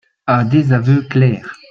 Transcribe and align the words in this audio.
Un 0.25 0.45
désaveu 0.45 1.03
clair 1.07 1.55